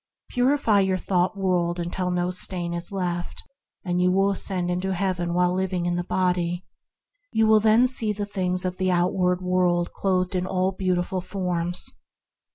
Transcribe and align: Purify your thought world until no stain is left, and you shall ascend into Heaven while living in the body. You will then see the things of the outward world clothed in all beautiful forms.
Purify 0.31 0.79
your 0.79 0.97
thought 0.97 1.37
world 1.37 1.79
until 1.79 2.09
no 2.09 2.31
stain 2.31 2.73
is 2.73 2.91
left, 2.91 3.43
and 3.85 4.01
you 4.01 4.11
shall 4.11 4.31
ascend 4.31 4.71
into 4.71 4.95
Heaven 4.95 5.35
while 5.35 5.53
living 5.53 5.85
in 5.85 5.95
the 5.95 6.03
body. 6.03 6.65
You 7.31 7.45
will 7.45 7.59
then 7.59 7.85
see 7.85 8.11
the 8.11 8.25
things 8.25 8.65
of 8.65 8.77
the 8.77 8.89
outward 8.89 9.43
world 9.43 9.93
clothed 9.93 10.33
in 10.33 10.47
all 10.47 10.71
beautiful 10.71 11.21
forms. 11.21 12.01